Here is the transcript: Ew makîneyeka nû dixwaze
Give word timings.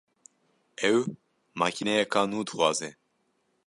Ew 0.91 0.97
makîneyeka 1.59 2.19
nû 2.31 2.39
dixwaze 2.47 2.89